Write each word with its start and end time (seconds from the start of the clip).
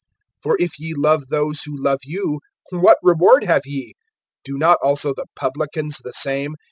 (46)For 0.43 0.55
if 0.57 0.79
ye 0.79 0.95
love 0.95 1.27
those 1.27 1.61
who 1.61 1.77
love 1.79 1.99
you, 2.05 2.39
what 2.71 2.97
reward 3.03 3.43
have 3.43 3.67
ye? 3.67 3.93
Do 4.43 4.57
not 4.57 4.79
also 4.81 5.13
the 5.13 5.27
publicans 5.35 5.99
the 5.99 6.11
same? 6.11 6.55